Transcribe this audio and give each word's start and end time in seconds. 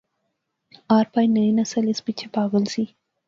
آر 0.97 1.05
پار 1.13 1.25
نئی 1.35 1.51
نسل 1.59 1.85
اس 1.91 1.99
پچھے 2.05 2.27
پاغل 2.35 2.63
سی 2.73 2.83